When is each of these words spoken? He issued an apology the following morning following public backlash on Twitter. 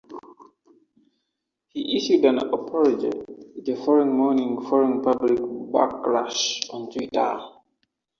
He 1.69 1.95
issued 1.95 2.25
an 2.25 2.39
apology 2.39 3.11
the 3.61 3.75
following 3.85 4.17
morning 4.17 4.59
following 4.63 5.03
public 5.03 5.37
backlash 5.37 6.67
on 6.73 6.89
Twitter. 6.91 7.39